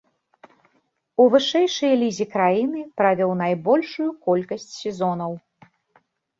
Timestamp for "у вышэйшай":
1.23-1.93